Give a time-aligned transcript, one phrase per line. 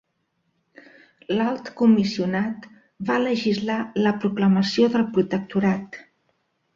[1.33, 2.65] L'Alt Comissionat
[3.09, 3.75] va legislar
[4.07, 6.01] la proclamació del protectorat.